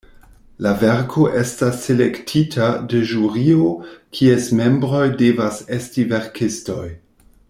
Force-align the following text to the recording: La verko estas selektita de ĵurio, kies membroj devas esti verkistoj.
La 0.65 0.69
verko 0.83 1.25
estas 1.41 1.77
selektita 1.89 2.69
de 2.93 3.03
ĵurio, 3.11 3.69
kies 4.21 4.49
membroj 4.61 5.05
devas 5.21 5.61
esti 5.81 6.07
verkistoj. 6.15 6.85